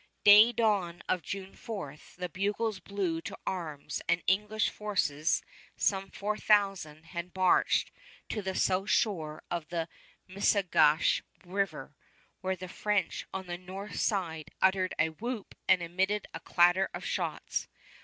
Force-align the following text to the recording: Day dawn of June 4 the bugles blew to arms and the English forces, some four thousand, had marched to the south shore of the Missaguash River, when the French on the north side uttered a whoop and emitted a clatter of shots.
Day 0.23 0.51
dawn 0.51 1.03
of 1.07 1.21
June 1.21 1.53
4 1.55 1.95
the 2.17 2.27
bugles 2.27 2.79
blew 2.79 3.21
to 3.21 3.37
arms 3.45 4.01
and 4.09 4.21
the 4.21 4.33
English 4.33 4.71
forces, 4.71 5.43
some 5.77 6.09
four 6.09 6.35
thousand, 6.37 7.03
had 7.03 7.35
marched 7.35 7.91
to 8.27 8.41
the 8.41 8.55
south 8.55 8.89
shore 8.89 9.43
of 9.51 9.67
the 9.67 9.87
Missaguash 10.27 11.21
River, 11.45 11.95
when 12.39 12.55
the 12.57 12.67
French 12.67 13.27
on 13.31 13.45
the 13.45 13.59
north 13.59 13.97
side 13.99 14.49
uttered 14.59 14.95
a 14.97 15.09
whoop 15.09 15.53
and 15.67 15.83
emitted 15.83 16.25
a 16.33 16.39
clatter 16.39 16.89
of 16.95 17.05
shots. 17.05 17.67